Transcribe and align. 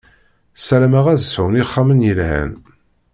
Sarameɣ 0.65 1.05
ad 1.13 1.19
sɛun 1.21 1.59
ixxamen 1.63 2.05
yelhan. 2.07 2.51